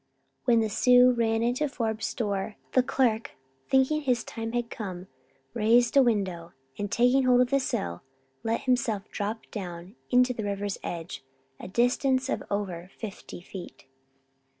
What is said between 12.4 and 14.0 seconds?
over fifty feet.